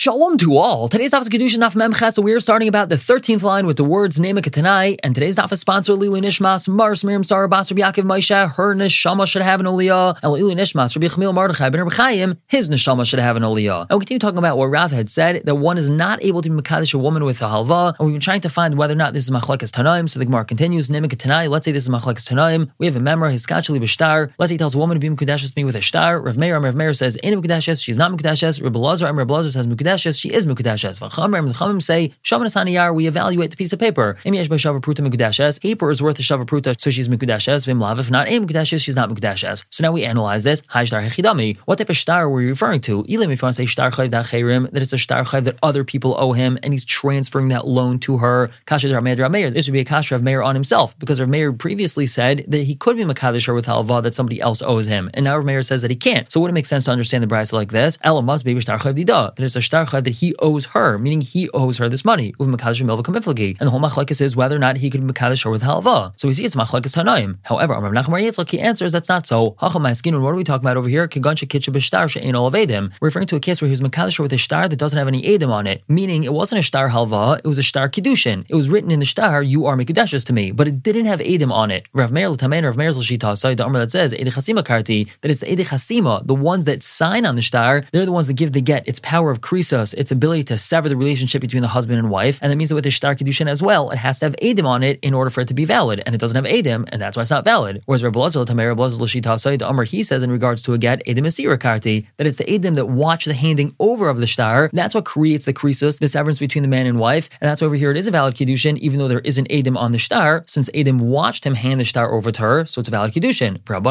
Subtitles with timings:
[0.00, 0.88] Shalom to all.
[0.88, 3.76] Today's daf is Kedusha Naf Memches, so we are starting about the 13th line with
[3.76, 8.04] the words Nema and today's daf is sponsored Lili Nishmas, Mars Miriam Sarah Basar Yaakov
[8.04, 11.94] Moshe, her neshama should have an aliyah, and Lili Nishmas, Rabbi Chamil Mardechai ben Rabbi
[11.94, 13.88] Chaim, his neshama should have an aliyah.
[13.90, 16.48] And we continue talking about what Rav had said, that one is not able to
[16.48, 18.96] be Makadish a woman with a halva, and we've been trying to find whether or
[18.96, 22.26] not this is Machlekes Tanaim, so the Gemara continues, Nema let's say this is Machlekes
[22.26, 24.98] Tanaim, we have a memra, his skachali b'shtar, let's say he tells a woman to
[24.98, 28.10] be Mekudeshes me with a shtar, Rav Meir, Rav Meir says, Ain't Mekudeshes, she's not
[28.10, 31.00] Mekudeshes, Rabbi Lazar, Rabbi Lazar says Mekudeshes, she is Mekudeshes.
[31.00, 34.16] V'chamer, the Chamim say, Shaman Asaniyar, we evaluate the piece of paper.
[34.24, 37.80] Im yesh b'shavar pruta Mekudeshes, paper is worth a shavar pruta, so she's Mekudeshes, vim
[37.80, 39.64] lav, if not a Mekudeshes, she's not Mekudeshes.
[39.70, 42.80] So now we analyze this, Hai shtar hechidami, what type of star were you referring
[42.82, 43.04] to?
[43.08, 45.58] Elim, if you want to say star chayv dacherim, that it's a star chayv that
[45.62, 48.50] other people owe him, and he's transferring that loan to her.
[48.66, 51.52] Kasha Rav Meir, this would be a kasha of Meir on himself, because Rav Meir
[51.52, 55.24] previously said that he could be Makadish with halva that somebody else owes him, and
[55.24, 56.30] now Rav Meir says that he can't.
[56.30, 57.98] So would it make sense to understand the brisa like this?
[58.02, 61.88] Ella must be that it's a shtar that he owes her, meaning he owes her
[61.88, 62.34] this money.
[62.38, 66.12] And the whole machlekes is whether or not he could be Makadish her with halva.
[66.16, 67.38] So we see it's machlekes tanaim.
[67.42, 69.56] However, Amar Nachman Yitzchak he answers that's not so.
[69.60, 69.82] Hacham
[70.22, 71.08] what are we talking about over here?
[71.08, 74.22] Kigancha kitcha b'shtar she'ain all We're referring to a case where he was Makadish her
[74.22, 76.88] with a shtar that doesn't have any edim on it, meaning it wasn't a shtar
[76.88, 78.44] halva, it was a shtar kiddushin.
[78.48, 81.20] It was written in the shtar, you are Mikudeshes to me, but it didn't have
[81.20, 81.86] edim on it.
[81.92, 85.30] Rav Meir l'tamein, Rav Meir's l'shita, so the Amr that says, Edi Chasima karti, that
[85.30, 88.34] it's the Edi Chasima, the ones that sign on the shtar, they're the ones that
[88.34, 91.68] give the get, its power of krisos, its ability to sever the relationship between the
[91.68, 94.18] husband and wife, and that means that with the shtar kiddushin as well, it has
[94.18, 96.36] to have edim on it in order for it to be valid, and it doesn't
[96.36, 97.82] have edim, and that's why it's not valid.
[97.86, 101.04] Whereas Rav Lazar l'tamein, Rav Lazar the Amr he says in regards to a get,
[101.06, 101.26] edim
[101.58, 105.04] karti, that it's the edim that watch the handing over of the shtar, that's what
[105.04, 107.90] creates the krisos, the severance between the man and wife, and that's why over here
[107.90, 111.00] it is a valid kiddushin, even though there isn't edim on the shtar, since edim
[111.00, 113.12] watched him hand the shtar over to her, so it's a valid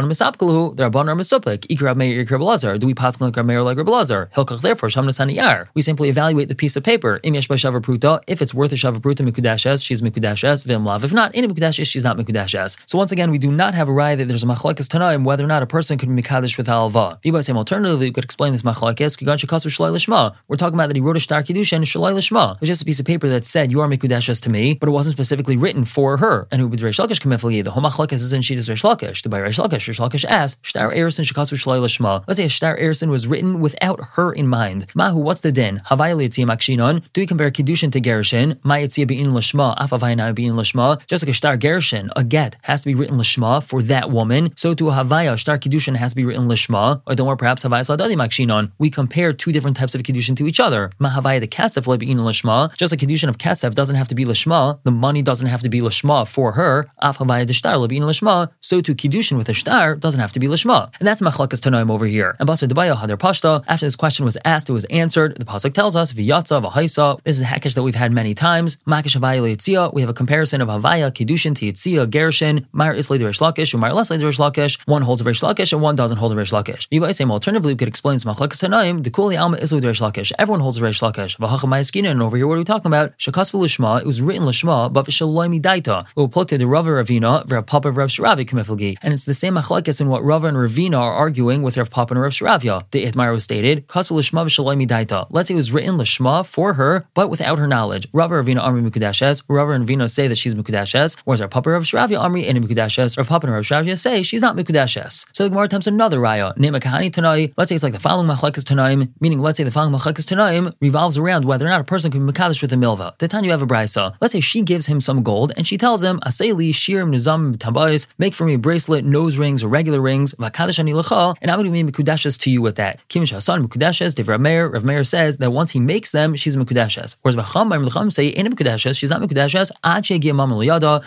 [0.09, 2.79] Misapkalu, the Rabbanim are Misuplik, Ikra Meir, Ikra Belazar.
[2.79, 4.31] Do we pass like Meir like Belazar?
[4.31, 7.19] Hilkach therefore Shamna We simply evaluate the piece of paper.
[7.23, 8.21] Im yesh pruta.
[8.27, 10.65] If it's worth a shavar pruta mikudashes, she's mikudashes.
[10.65, 11.03] Vim lav.
[11.03, 12.77] If not, in mikudashes, she's not mikudashes.
[12.85, 15.43] So once again, we do not have a raya that there's a machlekes tanaim whether
[15.43, 17.19] or not a person could be mikadesh with halva.
[17.23, 19.17] If say alternatively, we could explain this machlekes.
[19.17, 20.35] Kigan shekasu shalai.
[20.47, 22.55] We're talking about that he wrote a shtar kiddushin shalai lishma.
[22.55, 24.87] It was just a piece of paper that said you are mikudashes to me, but
[24.87, 26.47] it wasn't specifically written for her.
[26.51, 27.63] And who would Reish Lakish kamifli?
[27.63, 29.23] The whole is in Shittas Reish Lakish.
[29.23, 32.23] The by Reish Lakish asked shtar erison shekasu shalai lishma.
[32.27, 34.87] Let's say a shtar erison was written without her in mind.
[34.95, 35.81] Mahu, what's the din?
[35.89, 37.01] Havaya litzia makshinon.
[37.13, 38.57] Do we compare kiddushin to gerushin?
[38.63, 39.67] Ma yitzia bein lishma.
[39.77, 40.87] Afavayna bein lishma.
[41.07, 44.43] Just like a shtar gerushin, a get has to be written lishma for that woman.
[44.55, 47.01] So to a havaya, shtar kiddushin has to be written lishma.
[47.05, 48.71] Or don't worry, perhaps havaya sadadi makshinon.
[48.77, 50.91] We compare two different types of kiddushin to each other.
[50.99, 52.57] Ma havaya the kasef bein lishma.
[52.77, 54.79] Just like kiddushin of kasef doesn't have to be lishma.
[54.83, 56.87] The money doesn't have to be lishma for her.
[57.01, 58.49] Af havaya the shtar bein lishma.
[58.61, 60.79] So to kiddushin with a shtar doesn't have to be lishma.
[60.99, 62.37] And that's machlakas tanoim over here.
[62.39, 63.63] And basar debaya hadar pashta.
[63.67, 65.35] After this question was asked, it was answered.
[65.37, 67.19] The pasuk tells us v'yatza v'haisa.
[67.23, 68.77] This is a hakish that we've had many times.
[68.87, 69.93] Makish havaya leitzia.
[69.93, 72.65] We have a comparison of havaya kiddushin to yitzia gerushin.
[72.71, 74.79] Mar isle Reish Lakish, Umar less Reish Lakish.
[74.85, 76.87] One holds a Reish Lakish and one doesn't hold a Reish Lakish.
[76.89, 79.03] Yibai same alternatively, we could explain this machlakas tanoim.
[79.03, 80.31] The kuli alma isle Reish Lakish.
[80.37, 81.37] Everyone holds a Reish Lakish.
[81.37, 82.09] V'hachamayaskina.
[82.09, 83.17] And over here, what are we talking about?
[83.17, 84.01] Shakas v'lishma.
[84.01, 86.01] It was written lishma, but v'shaloimi daita.
[86.09, 88.97] It will plug to the Rava Ravina, Rav Papa Rav Shravi kamiflgi.
[89.01, 92.13] And it's the same machlakas in what Rava and Ravina are arguing with Rav Papa
[92.13, 92.83] and Rav Shravia.
[92.91, 95.29] The Itmar was stated, Kas v'lishma v'shaloimi daita.
[95.39, 98.09] Let's say it was written lishma for her, but without her knowledge.
[98.11, 99.41] Rava Ravina Amri Mikudashes.
[99.73, 103.17] And Ravina say that she's Mikudashes, whereas our Papa Rav Shravia Amri and Mikudashes.
[103.17, 105.25] Rav Papa and Rav Shravia say she's not Mikudashes.
[105.31, 106.57] So the Gemara attempts another raya.
[106.57, 107.53] Nema Kahani Tanai.
[107.55, 110.73] Let's say it's like the following machlakas Tanaim, meaning let's say the following machlakas Tanaim
[110.81, 113.17] revolves around whether or not a person can be Makadosh with a milva.
[113.19, 114.15] The time you have a brisa.
[114.19, 118.07] Let's say she gives him some gold and she tells him, Aseli, Shirim, Nizam, Tabais,
[118.17, 121.71] make for me a bracelet, nose rings, or regular rings, Vakadash ani and I'm going
[121.71, 122.99] to be Mikudashes to you with that.
[123.07, 126.55] Kimish Hasan Mikudashes, Dev Rav Meir, Rav Meir says that once he makes them, she's
[126.55, 127.15] Mikudashes.
[127.21, 129.69] Whereas Vacham, Lecham say, Ain't Mikudashes, she's not Mikudashes,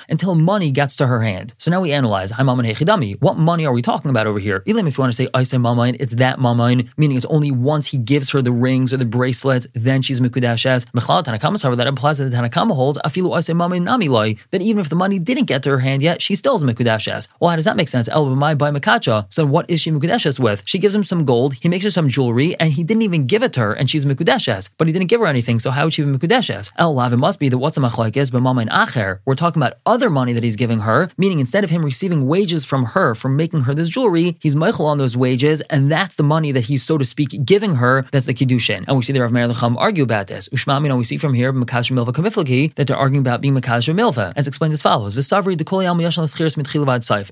[0.08, 1.54] until money gets to her hand.
[1.58, 4.62] So now we analyze, I what money are we talking about over here?
[4.66, 7.88] Even if you want to say Aisay Mamain, it's that Mamain, meaning it's only once
[7.88, 10.84] he gives her the rings or the bracelets, then she's Mikudashes.
[10.92, 14.80] Mechala Tanakama, however, that implies that the Tanakama holds, Afilu Aisay Mamain Namilai, that even
[14.80, 17.28] if the money didn't get to her hand yet, she still is Mikudashes.
[17.40, 18.08] Well, how does that make sense?
[18.08, 19.26] El by Makacha.
[19.30, 20.62] So what is she Mikudashes with?
[20.66, 23.42] She gives him some gold, he makes her some jewelry, and he didn't even give
[23.42, 24.70] it to her, and she's Mikudashes.
[24.78, 26.70] But he didn't give her anything, so how would she be Mikudashes?
[26.78, 29.20] El it must be that what's a machlaik is, but Mamain Acher.
[29.24, 32.64] We're talking about other money that he's giving her, meaning instead of him receiving wages
[32.64, 36.22] from her for making her this jewelry, he's Michael on those wages, and that's the
[36.22, 38.04] money that he's, so to speak, giving her.
[38.12, 38.84] That's the Kiddushin.
[38.86, 40.48] And we see the Rav Meir Lecham argue about this.
[40.50, 44.32] Ushmamino, we see from here, Makash Milva Kamiflaki, that they're arguing about being Makash Milva.
[44.36, 45.52] As explained as follows Visavri.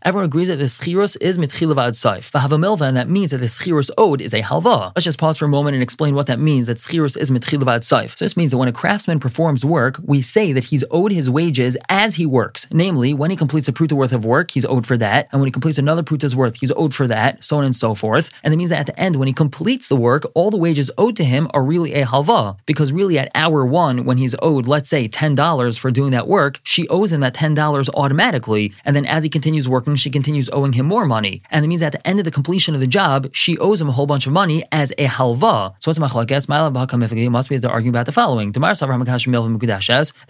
[0.02, 2.30] Everyone agrees that the Schiros is Mitchilavad Saif.
[2.30, 4.92] Vahava Milva, and that means that the Schiros owed is a halva.
[4.94, 7.30] Let's just pause for a moment and explain what that means means that schirus is
[7.30, 8.18] mitchilavat saif.
[8.18, 11.30] So this means that when a craftsman performs work, we say that he's owed his
[11.30, 12.66] wages as he works.
[12.70, 15.46] Namely, when he completes a pruta worth of work, he's owed for that, and when
[15.46, 18.30] he completes another pruta's worth, he's owed for that, so on and so forth.
[18.42, 20.90] And that means that at the end, when he completes the work, all the wages
[20.98, 24.66] owed to him are really a halva, because really at hour one, when he's owed,
[24.66, 28.74] let's say, ten dollars for doing that work, she owes him that ten dollars automatically,
[28.84, 31.42] and then as he continues working, she continues owing him more money.
[31.50, 33.88] And that means at the end of the completion of the job, she owes him
[33.88, 35.74] a whole bunch of money as a halva.
[35.78, 36.49] So what's my machlokes?
[36.50, 38.52] Must be they're arguing about the following.
[38.52, 38.60] The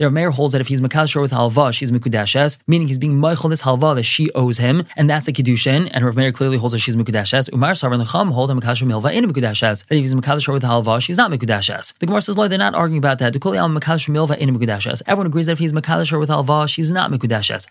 [0.01, 3.49] Rav Meir holds that if he's makadosh with halva, she's mikudashes, meaning he's being meichel
[3.51, 5.89] this halva that she owes him, and that's the kiddushin.
[5.93, 7.53] And Rav Meir clearly holds that she's mikudashes.
[7.53, 9.87] Umar Savar Chum hold him makadosh milva in mikudashes.
[9.87, 11.97] That if he's makadosh with halva, she's not mikudashes.
[11.99, 13.33] The Gemara says, they're not arguing about that.
[13.33, 15.03] The al makadosh milva in mikudashes.
[15.07, 17.67] Everyone agrees that if he's makadosh with halva, she's not mikudashes.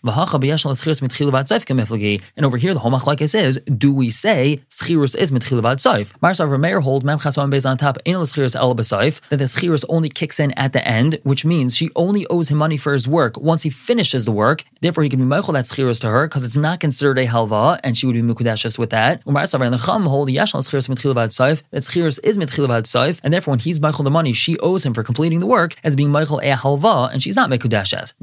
[2.36, 6.13] And over here, the whole machlekes is, do we say schirus is mitchilavat soif?
[6.22, 9.83] Mar Savar Meir hold mem chason based on top anal schirus el that the schirus
[9.89, 13.07] only kicks in at the end, which means she only owes him money for his
[13.07, 14.63] work once he finishes the work.
[14.81, 17.80] Therefore, he can be meichel that schirus to her because it's not considered a halva,
[17.83, 19.21] and she would be mukudashes with that.
[19.27, 23.19] Umar Savar and the Chum hold yashal schirus mitchilavat soif that schirus is mitchilavat soif,
[23.24, 25.95] and therefore when he's meichel the money she owes him for completing the work as
[25.95, 28.13] being meichel a halva, and she's not mekudashes.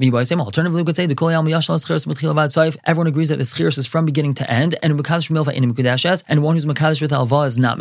[0.47, 2.77] Alternatively, we could say the kol yashal schirus mitchilavat soif.
[2.85, 6.23] Everyone agrees that the schirus is from beginning to end, and mekadosh milva in mekudashes,
[6.27, 7.77] and one who's mekadosh with halva is not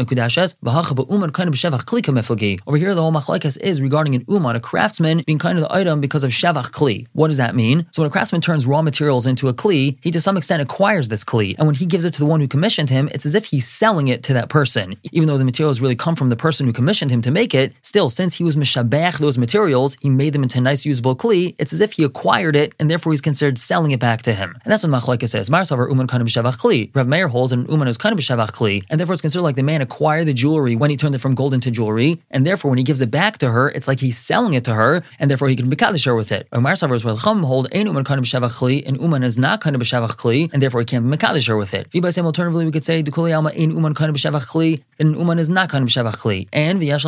[2.66, 5.72] Over here, the whole machlekes is regarding an uman, a craftsman being kind of the
[5.74, 7.06] item because of shavach kli.
[7.12, 7.86] What does that mean?
[7.92, 11.08] So when a craftsman turns raw materials into a kli, he to some extent acquires
[11.08, 13.34] this kli, and when he gives it to the one who commissioned him, it's as
[13.34, 14.96] if he's selling it to that person.
[15.12, 17.72] Even though the materials really come from the person who commissioned him to make it,
[17.82, 21.54] still, since he was mishabach those materials, he made them into nice usable kli.
[21.58, 24.56] It's as if he acquired it, and therefore he's considered selling it back to him.
[24.64, 25.50] And that's what machlekes says.
[25.50, 26.94] Marsavar uman kind of kli.
[26.94, 29.62] Rav Meir holds an uman is kind of kli, and therefore it's considered like the
[29.62, 32.78] man acquired the jewelry when he turned it from gold into jewelry, and therefore when
[32.78, 35.48] he gives it back to her, it's like he's selling it to her, and therefore
[35.48, 36.48] he can be kaddish her with it.
[36.52, 40.80] Is where Chum hold ein uman kli, and uman is not b'shavach kli, and therefore
[40.80, 41.88] he can't be kaddish her with it.
[42.12, 45.50] Same alternatively we could say the kuli alma ein uman b'shavach kli, then uman is
[45.50, 47.06] not b'shavach kli, and is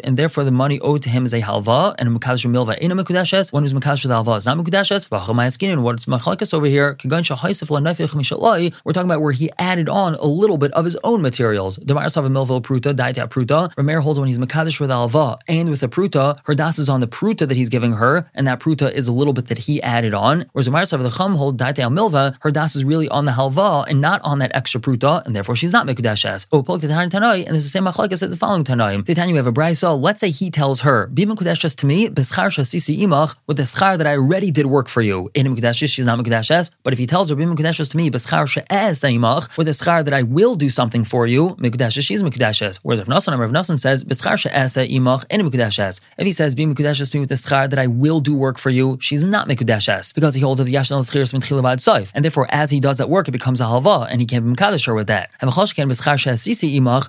[0.00, 2.90] and therefore the money owed to him is a halva, and a mekadosh milva ein
[2.90, 6.66] a mekudashes, one who's mekadosh with halva is not mekudashes, v'achamayskin, and what's machlakas over
[6.66, 10.72] here, kagan shahaisif la'nafich mishalai, we're talking about where he added on a little bit
[10.72, 11.76] of his own materials.
[11.76, 15.82] The Marasav milvo pruta, daita pruta, Rameir holds when he's mekadosh with halva and with
[15.82, 18.90] a pruta, her das is on the pruta that he's giving her, and that pruta
[18.90, 20.46] is a little bit that he added on.
[20.52, 23.86] Whereas the Marasav the chum hold daita milva, her das is really on the halva
[23.88, 26.46] and not on that extra pruta, and therefore she's not mekudashes.
[26.52, 29.04] Oh, the Tanai, and there's the same machlakas at the following Tanaim.
[29.04, 30.00] The Tanya, we have a brayso.
[30.00, 33.98] Let's say he tells her, "Be mekudashes to me, b'schar shasisi imach, with the schar
[33.98, 36.70] that I already did work for you." In mekudashes, she's not mekudashes.
[36.82, 40.04] But if he tells her, "Be mekudashes to me, b'schar she'es imach, with the schar
[40.04, 42.80] that I will do something for you," mekudashes, she's mekudashes.
[42.82, 46.66] Whereas if Nasan, Rav Nasan says, "B'schar she'es imach, in mekudashes." If he says, "Be
[46.66, 49.48] mekudashes to me with the schar that I will do work for you," she's not
[49.48, 52.98] mekudashes because he holds of yashnal schiris min chilavad soif, and therefore as he does
[52.98, 55.30] that work, it becomes a halva, and he can't be mekadosh her with that.
[55.40, 55.52] And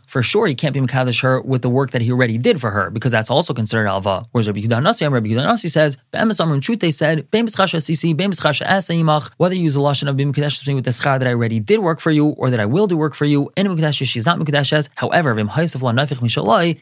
[0.07, 2.71] for sure, he can't be mekadosh her with the work that he already did for
[2.71, 4.25] her, because that's also considered alva.
[4.31, 7.43] Whereas Rabbi Yehuda Nasi, Rabbi Yehuda Nasi says, in truth, they said, whether
[9.55, 12.11] you use a lashon of bim with the schar that I already did work for
[12.11, 14.89] you, or that I will do work for you, in mekadesh she's not mekudeshes.
[14.95, 15.16] However,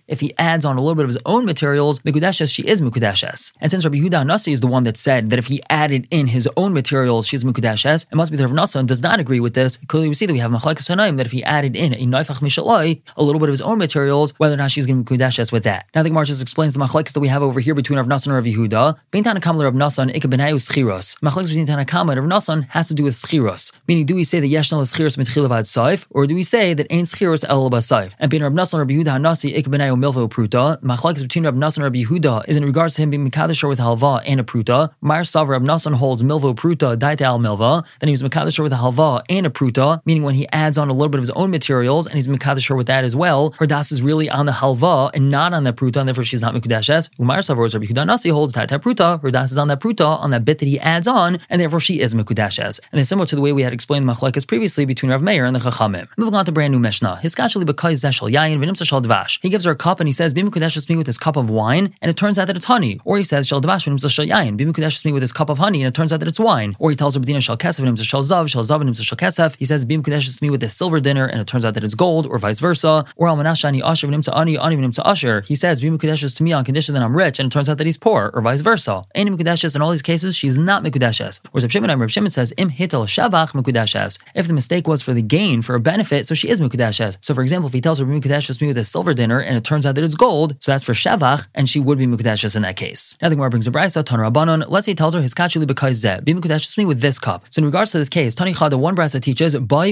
[0.08, 3.54] if he adds on a little bit of his own materials, mekudeshes she is mekudeshes.
[3.62, 6.28] And since Rabbi Yehuda Nasi is the one that said that if he added in
[6.28, 9.54] his own materials, she's mekudeshes, it must be that Rav Nasi does not agree with
[9.54, 9.78] this.
[9.88, 12.40] Clearly, we see that we have machlekes tanaim that if he added in a naifach
[12.40, 15.18] mishaloi, a little bit of his own materials, whether or not she's going to be
[15.18, 15.88] kudashes with that.
[15.94, 18.28] Now the Gemara just explains the machlekes that we have over here between Rav Nasan
[18.28, 18.98] and Rav Yehuda.
[19.12, 21.18] Bein Tanakam Rav Nasan ikabenayu schiros.
[21.20, 23.72] Machlekes between Tanakam and Rav Nasan has to do with schiros.
[23.88, 26.88] Meaning, do we say that yeshnal is schiros mitchilav saif, or do we say that
[26.90, 28.14] ain't schiros el saif?
[28.26, 30.82] And being Nasan and Rav Yehuda hanasi ikabenayu milvo pruta.
[30.82, 33.78] Machlekes between Rav Nasan and Rav Yehuda is in regards to him being mekadosh with
[33.78, 34.92] halva and a pruta.
[35.00, 37.86] Mar Sav Rav Nasan holds milvo pruta daita al milva.
[38.00, 40.90] Then he was mekadosh with a halva and a pruta, meaning when he adds on
[40.90, 43.68] a little bit of his own materials and he's mekadosh with that as well, her
[43.68, 46.56] das is really on the halva and not on the pruta, and therefore she's not
[46.56, 47.12] mikudashes.
[47.20, 50.32] Umar Savros Rabbi Yehuda Nasi holds that pruta, her das is on that pruta, on
[50.32, 52.80] that bit that he adds on, and therefore she is mikudashes.
[52.92, 55.56] And it's similar to the way we had explained machlekes previously between Rav Meir and
[55.56, 56.08] the Chachamim.
[56.18, 57.20] Moving on to brand new Mishnah.
[57.22, 59.40] Hiskachali because zeshal yayin shal dvash.
[59.42, 61.50] He gives her a cup and he says, "Be mikudashes me with his cup of
[61.50, 63.00] wine," and it turns out that it's honey.
[63.04, 65.88] Or he says, "Shal dvash shal yayin." Mikudashes me with his cup of honey, and
[65.88, 66.76] it turns out that it's wine.
[66.80, 69.56] Or he tells her, "Bedina shal kesef v'nim shal zav shal zav v'nim shal kesef."
[69.58, 71.96] He says, "Be mikudashes me with this silver dinner," and it turns out that it's
[71.96, 73.06] gold, or vice versa.
[73.16, 75.44] Or al manashani asher v'nim ani ani v'nim asher.
[75.48, 77.78] He says, "Be mikudashes to me on condition that I'm rich," and it turns out
[77.78, 79.06] that he's poor, or vice versa.
[79.14, 81.40] Any mikudashes in all these cases, she's not mikudashes.
[81.52, 85.14] Whereas Reb Shimon, Reb Shimon says, "Im hitel shavach mikudashes." If the mistake was for
[85.14, 87.18] the gain, for a benefit, so she is mikudashes.
[87.22, 89.58] So, for example, if he tells her, her Mukadeshus me with a silver dinner and
[89.58, 92.56] it turns out that it's gold, so that's for Shevach, and she would be Mukadeshus
[92.56, 93.18] in that case.
[93.22, 94.66] Now the Gemara brings a brisa, Tanur Abanon.
[94.68, 97.46] Let's say he tells her his kachili because zeh, be Mukadeshus me with this cup.
[97.50, 99.92] So in regards to this case, Tani the one brisa teaches by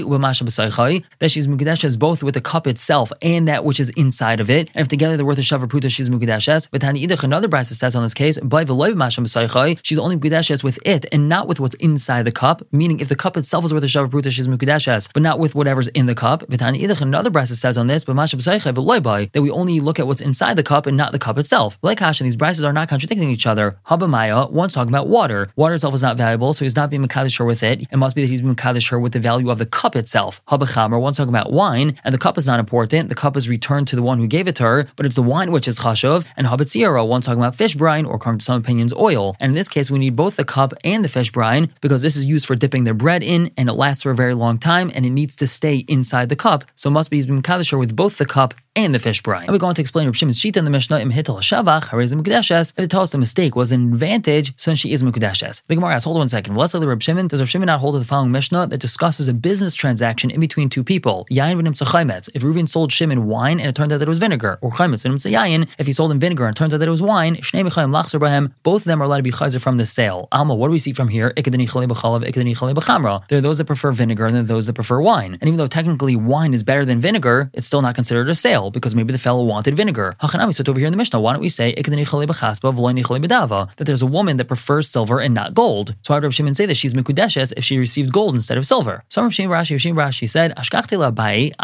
[1.19, 4.69] that she's Mukadeshus both with the cup itself and that which is inside of it.
[4.73, 6.69] And if together they're worth a shavar pruta, she's Mukadeshus.
[6.71, 11.05] But Tani Idach, another brisa says on this case, by she's only Mukadeshus with it
[11.11, 13.87] and not with what's inside the cup, meaning if the cup itself is worth a
[13.87, 16.43] shavar pruta, she's Mukadeshus, but not with whatever's in the cup.
[16.43, 20.55] Vitani Idach, another brisa says on this, by that we only look at what's inside
[20.55, 21.77] the cup and not the cup itself.
[21.81, 23.79] Like Hashem, these brises are not contradicting each other.
[23.87, 25.51] Habamaya, one's talking about water.
[25.55, 27.81] Water itself is not valuable, so he's not being Makadish her with it.
[27.91, 30.41] It must be that he's being Makadish her with the value of the cup itself.
[30.47, 33.09] Habachamer, one's talking about wine, and the cup is not important.
[33.09, 35.23] The cup is returned to the one who gave it to her, but it's the
[35.23, 36.25] wine which is chashuv.
[36.37, 39.35] And Habatzira, one's talking about fish brine, or according to some opinions, oil.
[39.39, 42.15] And in this case, we need both the cup and the fish brine because this
[42.15, 44.91] is used for dipping the bread in, and it lasts for a very long time,
[44.93, 46.63] and it needs to stay inside the cup.
[46.75, 49.21] So it must be he's being Makadish her with both the cup and the fish
[49.21, 49.43] brine.
[49.43, 52.21] And we're going to explain Rav Shimon's Shita in the Mishnah, Im Hitel Shavach, Harizim
[52.21, 52.73] Mukdeshes.
[52.75, 55.61] If it tells the mistake was an advantage, then she is Mukdeshes.
[55.67, 56.55] The Gemara asks, hold on one second.
[56.55, 59.27] Let's say Rav Shimon, does Rav Shimon not hold to the following Mishnah that discusses
[59.27, 61.27] a business transaction in between two people?
[61.29, 62.29] Yain v'nim tzachaymet.
[62.33, 65.05] If Reuven sold Shimon wine and it turned out that it was vinegar, or chaymet
[65.05, 67.35] v'nim yayin, if he sold him vinegar and it turns out that it was wine,
[67.35, 70.27] shnei mechayim lachzer bahem, both of them are allowed to be chayzer from the sale.
[70.31, 71.31] Alma, what do we see from here?
[71.37, 73.27] Ikadani chalei b'chalav, ikadani chalei b'chamra.
[73.27, 75.37] There are those that prefer vinegar and there are those that prefer wine.
[75.39, 78.71] And even though technically wine is better than vinegar, it's still not considered a sale
[78.71, 80.15] because maybe the fellow wanted vinegar.
[80.21, 81.83] Hachanami, so over here in the Mishnah, why don't we say that
[83.85, 85.95] there's a woman that prefers silver and not gold?
[86.01, 88.65] So how would Rav Shimon say that she's mikudeshes if she received gold instead of
[88.65, 89.03] silver?
[89.09, 90.63] So Rav Shimon Rashi, Rav Ashi said, I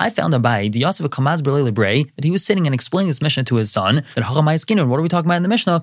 [0.10, 3.56] found Abaye, the Yosef Kamaz Lebre, that he was sitting and explaining this Mishnah to
[3.56, 5.82] his son, that Hachamai Skinner, what are we talking about in the Mishnah?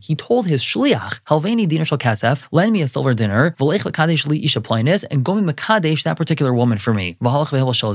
[0.00, 4.26] He told his shliach, Halveni dinar shal kasef, lend me a silver dinner, v'lech v'kadesh
[4.26, 4.60] li isha
[5.10, 7.16] and go makadesh that particular woman for me.
[7.22, 7.92] V'halach v'hel shal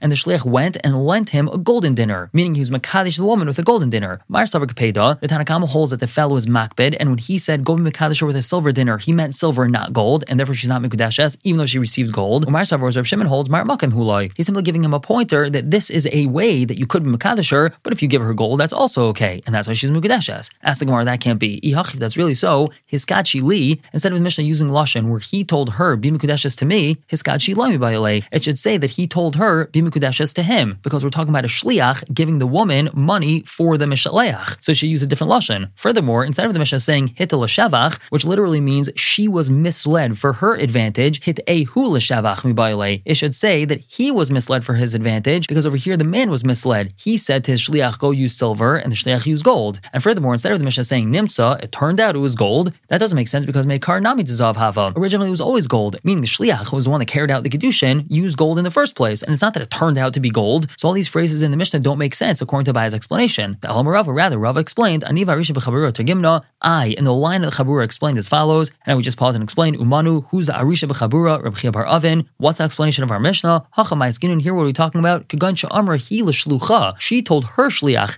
[0.00, 3.24] and the shliach went and lent him a golden dinner meaning he was Makadish the
[3.24, 4.20] woman with a golden dinner.
[4.28, 7.64] Mar Savar Kapeda, the Tanakama holds that the fellow is Makbid, and when he said
[7.64, 10.54] go Makadish her with a silver dinner, he meant silver and not gold, and therefore
[10.54, 12.50] she's not Mikudeshes, even though she received gold.
[12.50, 14.32] Mar Savar Reb Shimon holds Mar Makam Hulai.
[14.36, 17.10] He's simply giving him a pointer that this is a way that you could be
[17.10, 19.90] Makadish her, but if you give her gold, that's also okay, and that's why she's
[19.90, 20.50] Mikudeshes.
[20.62, 21.60] Ask the Gemara, that can't be.
[21.62, 25.44] If that's really so, his Kachi Li, instead of the Mishnah using Lashon, where he
[25.44, 29.06] told her, be Mikudeshes to me, his Kachi Lami Bayale, it should say that he
[29.06, 32.88] told her, be Mikudeshes to him, because we're talking about a Shliach giving the woman
[32.94, 34.56] money for the Mishaleach.
[34.62, 35.70] So she used a different Lashon.
[35.74, 40.34] Furthermore, instead of the Mishnah saying Hitel Shavach, which literally means she was misled for
[40.34, 44.94] her advantage, Hit Ehu L'Shavach Mibaile, it should say that he was misled for his
[44.94, 46.92] advantage because over here the man was misled.
[46.96, 49.80] He said to his Shliach, go use silver, and the Shliach used gold.
[49.92, 52.72] And furthermore, instead of the Mishnah saying Nimsa, it turned out it was gold.
[52.88, 54.92] That doesn't make sense because Mekar Nami Dizav Hava.
[54.96, 57.42] Originally it was always gold, meaning the Shliach, who was the one that carried out
[57.42, 59.22] the Kedushin, used gold in the first place.
[59.22, 60.66] And it's not that it turned out to be gold.
[60.76, 63.56] So all these phrases in the Mishnah don't make sense according to Abaye's explanation.
[63.62, 67.56] The Rava, rather, Rava explained, Aniva Arisha b'chabura tergimna, I, in the line of the
[67.56, 70.86] Chabura explained as follows, and I would just pause and explain, Umanu, who's the Arisha
[70.88, 73.66] b'chabura, Reb Chia bar Avin, what's the explanation of our Mishnah?
[73.78, 75.28] Hachamai skin, here what are we talking about?
[75.28, 78.12] Kagan sha'amra hi l'shlucha, she told her shliach,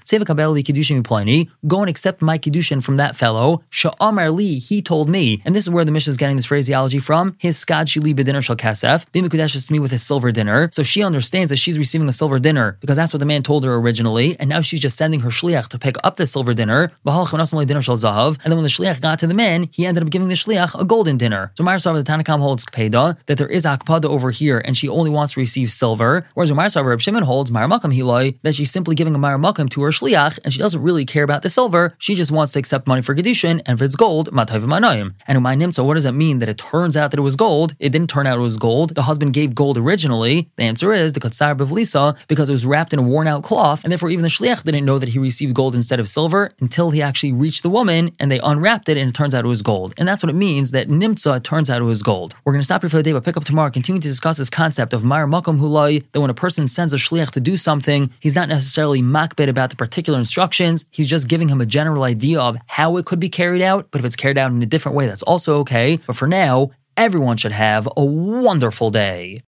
[1.66, 5.64] go and accept my kiddushin from that fellow, sha'amar li, he told me, and this
[5.64, 9.06] is where the Mishnah is getting this phraseology from, his skad shili b'dinner shal kasef,
[9.12, 12.38] b'mikudesh to me with his silver dinner, so she understands that she's receiving a silver
[12.38, 15.30] dinner, because that's what the man told her originally, and now she's just sending her
[15.30, 19.34] shliach to pick up the silver dinner, and then when the shliach got to the
[19.34, 21.52] man, he ended up giving the shliach a golden dinner.
[21.54, 25.10] So Mar the Tanakam holds Kpeda, that there is akpada over here, and she only
[25.10, 28.94] wants to receive silver, whereas Mar Reb Shimon holds Mar Makam Hiloi, that she's simply
[28.94, 31.94] giving a Mar Makam to her shliach, and she doesn't really care about the silver,
[31.98, 35.14] she just wants to accept money for Kedushin, and if it's gold, Matayv Manayim.
[35.26, 37.74] And Umay Nimtza, what does that mean that it turns out that it was gold?
[37.78, 38.94] It didn't turn out it was gold.
[38.94, 40.50] The husband gave gold originally.
[40.56, 41.98] The answer is the Katsar Bevlisa,
[42.28, 44.85] because it was wrapped in a worn out cloth, and therefore even the shliach didn't
[44.85, 48.31] know that he received gold instead of silver until he actually reached the woman and
[48.31, 49.95] they unwrapped it and it turns out it was gold.
[49.97, 52.35] And that's what it means that nimtza turns out it was gold.
[52.45, 54.38] We're going to stop here for the day, but pick up tomorrow, continue to discuss
[54.38, 57.57] this concept of Mar Makom Hulai, that when a person sends a shliach to do
[57.57, 62.02] something, he's not necessarily makbid about the particular instructions, he's just giving him a general
[62.05, 64.67] idea of how it could be carried out, but if it's carried out in a
[64.67, 65.99] different way, that's also okay.
[66.07, 69.43] But for now, everyone should have a wonderful day.